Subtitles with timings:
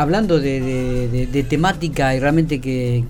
[0.00, 3.04] hablando de, temática y realmente que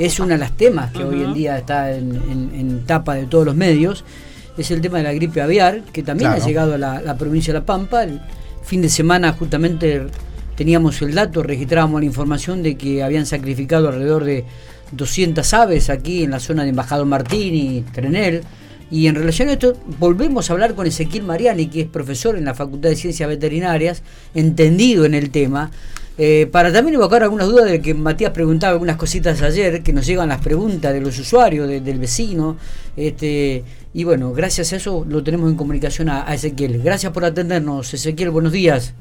[0.00, 3.56] es una de las temas que hoy en día está en, tapa de todos los
[3.56, 4.04] medios,
[4.56, 7.60] es el tema de la gripe aviar, que también ha llegado a la, provincia de
[7.60, 8.04] La Pampa.
[8.04, 8.20] El
[8.62, 10.06] fin de semana justamente
[10.56, 14.44] teníamos el dato, registrábamos la información de que habían sacrificado alrededor de
[14.92, 18.42] 200 aves aquí en la zona de Embajador Martín y Trenel.
[18.88, 22.44] Y en relación a esto, volvemos a hablar con Ezequiel Mariani, que es profesor en
[22.44, 24.02] la Facultad de Ciencias Veterinarias,
[24.32, 25.72] entendido en el tema,
[26.18, 30.06] eh, para también evocar algunas dudas de que Matías preguntaba algunas cositas ayer, que nos
[30.06, 32.56] llegan las preguntas de los usuarios, del vecino.
[32.96, 36.82] Este, y bueno, gracias a eso lo tenemos en comunicación a, Ezequiel.
[36.82, 38.94] Gracias por atendernos, Ezequiel, buenos días.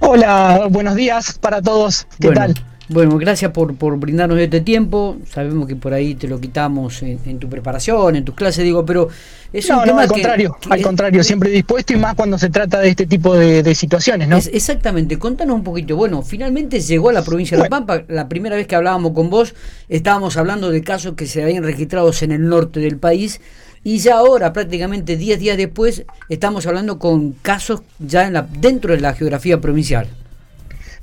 [0.00, 2.06] Hola, buenos días para todos.
[2.20, 2.54] ¿Qué tal?
[2.88, 5.16] Bueno, gracias por, por brindarnos este tiempo.
[5.30, 9.08] Sabemos que por ahí te lo quitamos en, tu preparación, en tus clases, digo, pero
[9.52, 12.90] es un tema al contrario, al contrario, siempre dispuesto y más cuando se trata de
[12.90, 14.36] este tipo de, situaciones, ¿no?
[14.36, 15.96] exactamente, contanos un poquito.
[15.96, 18.04] Bueno, finalmente llegó a la provincia de La Pampa.
[18.08, 19.54] La primera vez que hablábamos con vos,
[19.88, 23.40] estábamos hablando de casos que se habían registrado en el norte del país.
[23.82, 28.94] Y ya ahora, prácticamente 10 días después, estamos hablando con casos ya en la, dentro
[28.94, 30.06] de la geografía provincial.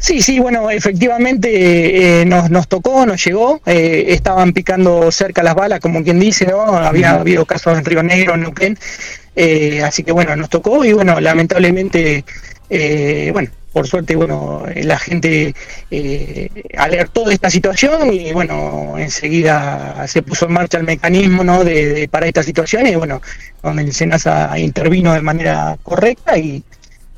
[0.02, 5.54] Sí, sí, bueno, efectivamente eh, nos, nos tocó, nos llegó, eh, estaban picando cerca las
[5.54, 6.64] balas, como quien dice, ¿no?
[6.64, 8.80] Había habido casos en Río Negro, en Neuquén,
[9.36, 12.26] eh, así que bueno, nos tocó y bueno, lamentablemente,
[13.32, 15.54] bueno, por suerte, bueno, la gente
[16.76, 21.64] alertó de esta situación y bueno, enseguida se puso en marcha el mecanismo, ¿no?
[21.64, 23.22] De, para esta situación y bueno,
[23.62, 26.64] donde el SENASA intervino de manera correcta y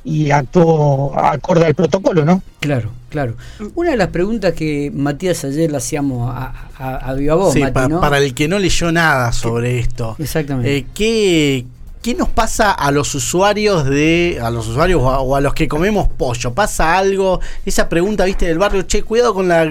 [0.04, 2.42] y actuó acorde al protocolo, ¿no?
[2.60, 3.36] Claro, claro.
[3.76, 8.18] Una de las preguntas que Matías ayer le hacíamos a, a, a Viva sí, para
[8.18, 10.16] el que no leyó nada sobre esto.
[10.20, 10.78] Exactamente.
[10.78, 11.66] Eh, ¿qué,
[12.04, 16.10] ¿Qué nos pasa a los usuarios de a los usuarios o a, los que comemos
[16.10, 16.54] pollo?
[16.54, 17.40] ¿Pasa algo?
[17.66, 19.66] Esa pregunta, viste, del barrio, che, cuidado con la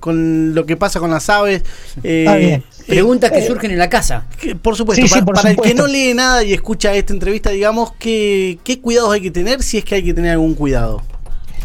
[0.00, 1.62] con lo que pasa con las aves.
[2.02, 4.24] Eh, Preguntas que eh, surgen en la casa.
[4.62, 8.80] por supuesto, para, el que no lee nada y escucha esta entrevista, digamos, ¿qué, ¿qué
[8.80, 11.02] cuidados hay que tener si es que hay que tener algún cuidado?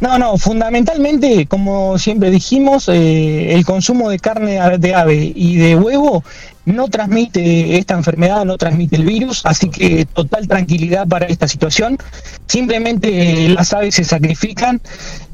[0.01, 5.75] No, no, fundamentalmente, como siempre dijimos, eh, el consumo de carne de ave y de
[5.75, 6.23] huevo
[6.69, 11.97] no transmite esta enfermedad, no transmite el virus, así que total tranquilidad para esta situación.
[12.47, 14.81] Simplemente las aves se sacrifican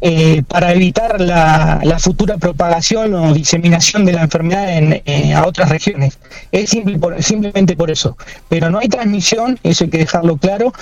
[0.02, 5.70] eh, para evitar la, futura propagación o diseminación de la enfermedad en, eh, a otras
[5.70, 6.20] regiones.
[6.52, 8.18] Es simplemente por eso.
[8.50, 10.74] Pero no hay transmisión, eso hay que dejarlo claro,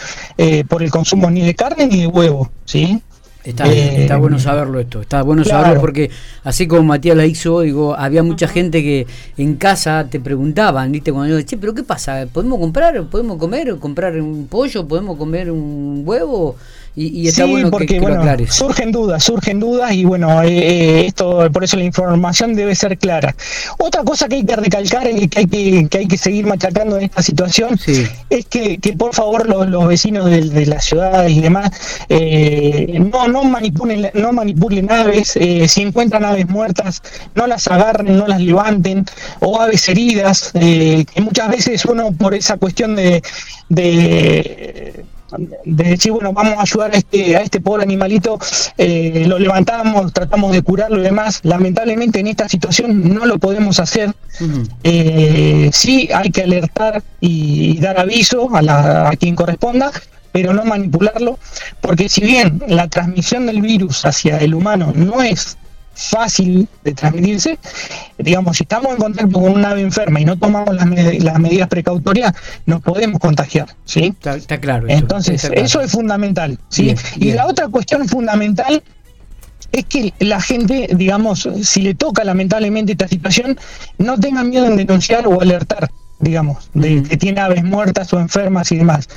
[0.67, 2.51] por el consumo ni de carne ni de huevo.
[2.65, 3.01] ¿sí?
[3.43, 6.09] Está, está bueno saberlo esto, está bueno saberlo porque
[6.45, 9.05] así como Matías la hizo, digo, había mucha gente que
[9.37, 11.11] en casa te preguntaban, ¿viste?
[11.11, 12.25] Cuando yo, che, pero ¿qué pasa?
[12.31, 13.03] ¿Podemos comprar?
[13.07, 13.77] ¿Podemos comer?
[13.79, 14.87] ¿Comprar un pollo?
[14.87, 16.55] ¿Podemos comer un huevo?
[16.95, 21.63] Y, está bueno porque, bueno, surgen dudas, surgen dudas y bueno, eh, eh, esto por
[21.63, 23.35] eso la información debe ser clara.
[23.79, 26.97] Otra cosa que hay que recalcar y que hay que, que hay que seguir machacando
[26.97, 27.79] en esta situación
[28.29, 31.71] es que, que, por favor los, vecinos de, de, las ciudades y demás
[32.09, 35.29] eh, no, no manipulen, no manipulen aves,
[35.67, 37.01] si encuentran aves muertas,
[37.33, 39.05] no las agarren, no las levanten,
[39.39, 43.23] o aves heridas, que muchas veces uno por esa cuestión de,
[43.69, 45.05] de
[45.37, 48.39] de decir, bueno, vamos a ayudar a este, a este pobre animalito,
[48.77, 51.39] eh, lo levantamos, tratamos de curarlo y demás.
[51.43, 54.13] Lamentablemente en esta situación no lo podemos hacer.
[54.83, 59.91] Eh, sí hay que alertar y, dar aviso a, la, a quien corresponda,
[60.31, 61.37] pero no manipularlo,
[61.79, 65.57] porque si bien la transmisión del virus hacia el humano no es
[65.93, 67.57] fácil de transmitirse.
[68.17, 70.85] Digamos, si estamos en contacto con una ave enferma y no tomamos las,
[71.39, 72.33] medidas precautorias,
[72.65, 73.67] nos podemos contagiar.
[73.85, 74.13] ¿sí?
[74.23, 74.85] Está, claro.
[74.89, 76.59] Entonces, eso es fundamental.
[76.69, 76.95] ¿sí?
[77.17, 78.83] Y la otra cuestión fundamental
[79.71, 83.57] es que la gente, digamos, si le toca lamentablemente esta situación,
[83.97, 85.89] no tenga miedo en denunciar o alertar
[86.23, 89.07] digamos, de, que tiene aves muertas o enfermas y demás.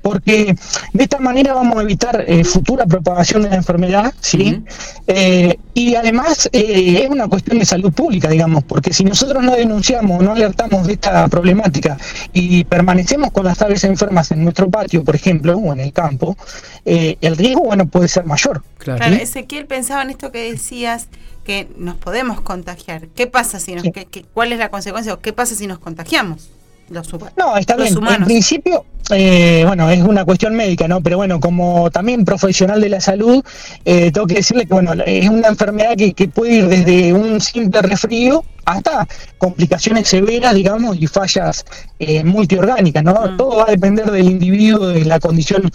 [0.00, 0.54] Porque
[0.92, 4.62] de esta manera vamos a evitar eh, futura propagación de la enfermedad, ¿sí?
[5.06, 9.56] Eh, y además eh, es una cuestión de salud pública, digamos, porque si nosotros no
[9.56, 11.96] denunciamos, no alertamos de esta problemática
[12.32, 16.36] y permanecemos con las aves enfermas en nuestro patio, por ejemplo, o en el campo,
[16.84, 18.62] el riesgo, bueno, puede ser mayor.
[18.78, 21.08] Claro, Ezequiel pensaba en esto que decías,
[21.44, 23.08] que nos podemos contagiar.
[23.08, 23.84] ¿Qué pasa si nos,
[24.32, 25.18] ¿Cuál es la consecuencia?
[25.20, 26.50] ¿Qué pasa si nos contagiamos?
[26.88, 27.08] Los,
[27.38, 27.94] no, está bien.
[27.96, 31.00] En principio, eh, bueno, es una cuestión médica, ¿no?
[31.00, 33.42] Pero bueno, como también profesional de la salud,
[33.86, 37.80] eh, tengo que decirle que, bueno, es una enfermedad que, puede ir desde un simple
[37.80, 39.08] resfrío hasta
[39.38, 41.64] complicaciones severas, digamos, y fallas
[41.98, 43.14] eh, multiorgánicas, ¿no?
[43.14, 43.36] Mm.
[43.38, 45.70] Todo va a depender del individuo, de la condición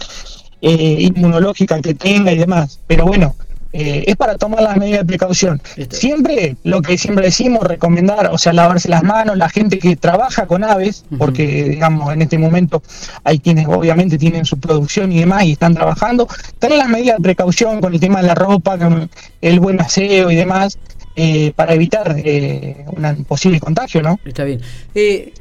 [0.60, 2.80] eh, inmunológica que tenga y demás.
[2.86, 3.34] Pero bueno,
[3.72, 5.60] eh, es para tomar las medidas de precaución.
[5.90, 10.46] Siempre, lo que siempre decimos, recomendar, o sea, lavarse las manos, la gente que trabaja
[10.46, 12.82] con aves, porque, digamos, en este momento
[13.24, 16.26] hay quienes obviamente tienen su producción y demás y están trabajando,
[16.58, 19.10] tener las medidas de precaución con el tema de la ropa, con
[19.40, 20.78] el buen aseo y demás.
[21.20, 24.20] Eh, para evitar eh, un posible contagio, ¿no?
[24.24, 24.60] Está bien.
[24.94, 25.32] Eh,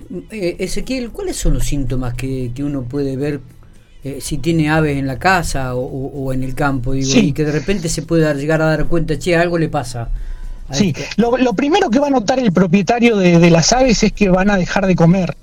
[0.58, 3.42] Ezequiel, ¿cuáles son los síntomas que, que uno puede ver
[4.08, 7.90] eh, si tiene aves en la casa o, en el campo, y que de repente
[7.90, 10.10] se pueda llegar a dar cuenta, che, algo le pasa.
[10.72, 11.22] Sí, este.
[11.22, 14.58] lo, primero que va a notar el propietario de, las aves es que van a
[14.58, 15.36] dejar de comer,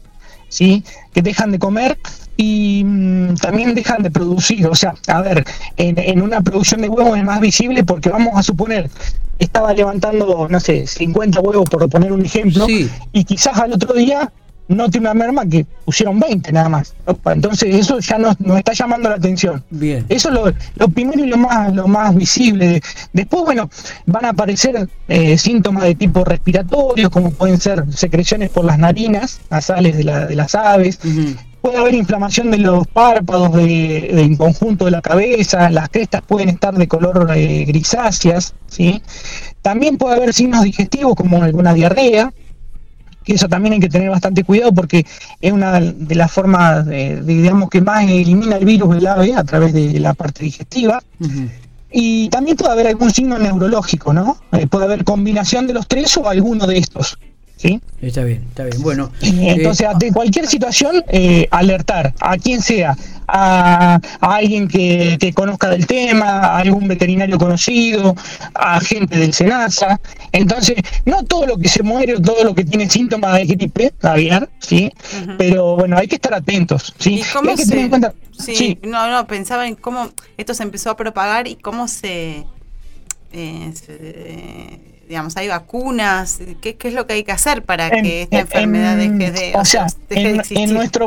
[0.48, 0.82] ¿sí?
[1.12, 1.98] Que dejan de comer
[2.36, 4.66] y mm, también dejan de producir.
[4.66, 5.44] O sea, a ver,
[5.76, 8.90] en, en, una producción de huevos es más visible porque vamos a suponer,
[9.38, 14.30] estaba levantando, no sé, 50 huevos por poner un ejemplo, y quizás al otro día
[14.68, 16.94] no tiene una merma que pusieron 20 nada más.
[17.26, 19.62] Entonces eso ya nos, está llamando la atención.
[19.70, 20.04] Bien.
[20.08, 22.82] Eso es lo, primero y lo más, lo más visible.
[23.12, 23.70] Después, bueno,
[24.06, 29.40] van a aparecer eh, síntomas de tipo respiratorio, como pueden ser secreciones por las narinas
[29.50, 30.98] nasales de, la, de las aves.
[31.60, 36.50] Puede haber inflamación de los párpados, de, en conjunto de la cabeza, las crestas pueden
[36.50, 39.00] estar de color eh, grisáceas, ¿sí?
[39.62, 42.34] También puede haber signos digestivos como alguna diarrea,
[43.24, 45.06] que eso también hay que tener bastante cuidado porque
[45.40, 49.44] es una de las formas, de, digamos, que más elimina el virus del ave a
[49.44, 51.02] través de la parte digestiva.
[51.90, 54.36] Y también puede haber algún signo neurológico, ¿no?
[54.52, 57.18] Eh, puede haber combinación de los tres o alguno de estos.
[57.56, 57.80] ¿Sí?
[58.00, 58.82] Está bien, está bien.
[58.82, 59.10] Bueno.
[59.22, 62.96] Entonces, ante cualquier situación, eh, alertar a quien sea,
[63.28, 68.14] a, alguien que, conozca del tema, a algún veterinario conocido,
[68.54, 70.00] a gente del SENASA.
[70.32, 73.92] Entonces, no todo lo que se muere o todo lo que tiene síntomas de gripe
[74.02, 74.92] aviar, ¿sí?
[75.38, 77.22] Pero bueno, hay que estar atentos, ¿sí?
[77.48, 78.14] hay que tener en cuenta.
[78.38, 82.44] Sí, no, no, pensaba en cómo esto se empezó a propagar y cómo se.
[83.32, 88.96] Eh, digamos, hay vacunas, ¿qué, es lo que hay que hacer para que esta enfermedad
[88.96, 91.06] deje de, o sea, en, En nuestro,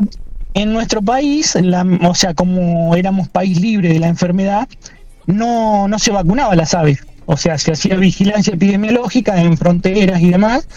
[0.53, 4.67] en nuestro país, la, o sea, como éramos país libre de la enfermedad,
[5.25, 6.99] no, no se vacunaba las aves.
[7.29, 10.67] O sea, se hacía vigilancia epidemiológica en fronteras y demás,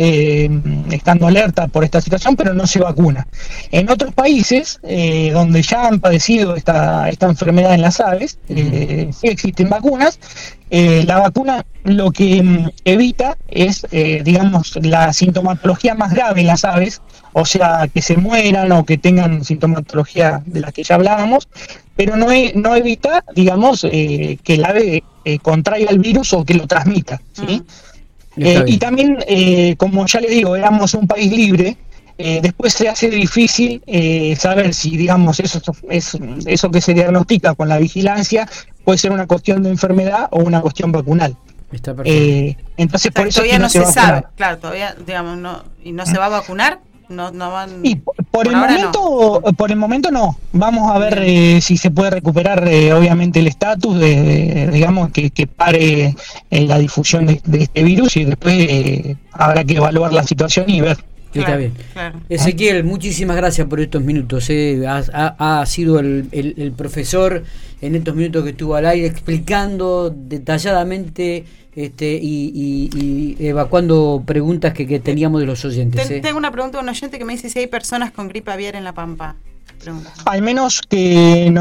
[0.00, 0.48] eh,
[0.92, 3.26] estando alerta por esta situación, pero no se vacuna.
[3.72, 9.10] En otros países, eh, donde ya han padecido esta, esta enfermedad en las aves, eh,
[9.12, 10.20] sí existen vacunas.
[10.70, 17.02] la vacuna lo que mm, evita es, digamos, la sintomatología más grave en las aves,
[17.32, 21.48] o sea, que se mueran o que tengan sintomatología de la que ya hablábamos,
[21.96, 25.02] pero no, no evita, digamos, que el ave
[25.42, 27.20] contraiga el virus o que lo transmita.
[28.38, 31.76] Eh, y también, eh, como ya le digo, éramos un país libre,
[32.16, 33.82] eh, después se hace difícil
[34.36, 38.48] saber si, digamos, eso, es, eso que se diagnostica con la vigilancia
[38.84, 41.36] puede ser una cuestión de enfermedad o una cuestión vacunal.
[41.70, 41.94] Está
[42.76, 46.26] entonces, por eso todavía no, se, sabe, claro, todavía, digamos, no, y no se va
[46.26, 47.80] a vacunar no, no van.
[47.82, 49.52] Y por, el momento, no.
[49.52, 50.36] por el momento no.
[50.52, 55.30] Vamos a ver eh, si se puede recuperar, eh, obviamente, el estatus de, digamos, que,
[55.30, 56.14] que pare
[56.50, 60.98] eh, la difusión de, este virus y después habrá que evaluar la situación y ver.
[61.40, 61.72] Está bien.
[62.28, 64.48] Ezequiel, muchísimas gracias por estos minutos.
[64.86, 67.44] Ha, sido el, el profesor
[67.80, 71.44] en estos minutos que estuvo al aire explicando detalladamente
[71.78, 76.10] este, y, evacuando preguntas que, teníamos de los oyentes.
[76.10, 76.20] ¿eh?
[76.20, 78.74] Tengo una pregunta de un oyente que me dice si hay personas con gripe aviar
[78.74, 79.36] en La Pampa.
[80.24, 81.52] Al menos que,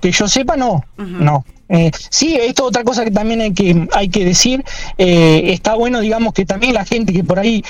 [0.00, 0.84] que yo sepa, no.
[0.96, 1.44] No.
[1.68, 4.64] Eh, sí, esto es otra cosa que también hay que, hay que decir.
[4.98, 7.64] Eh, está bueno, digamos, que también la gente que por ahí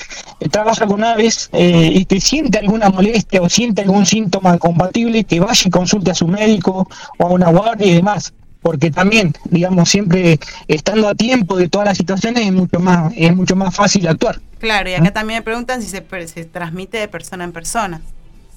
[0.51, 5.63] trabaja con aves y que siente alguna molestia o siente algún síntoma compatible, que vaya
[5.65, 8.33] y consulte a su médico o a una guardia y demás
[8.65, 13.37] porque también, digamos, siempre estando a tiempo de todas las situaciones es mucho más, es
[13.37, 14.41] mucho más fácil actuar.
[14.59, 18.01] Claro, y acá también me preguntan si se, se, transmite de persona en persona.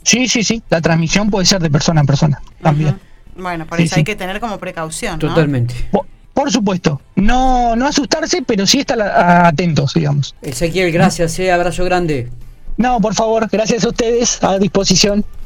[0.08, 2.98] Sí, sí, sí, la transmisión puede ser de persona en persona también.
[3.36, 5.20] Bueno, por eso hay que tener como precaución.
[5.20, 5.76] Totalmente.
[6.34, 10.34] Por, supuesto, no, no asustarse, pero sí estar atentos, digamos.
[10.42, 12.30] Ezequiel, gracias, eh, abrazo grande.
[12.78, 15.26] No, por favor, gracias a ustedes, a disposición.